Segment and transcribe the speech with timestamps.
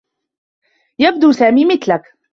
[0.99, 2.01] يبدو سامي مثلك.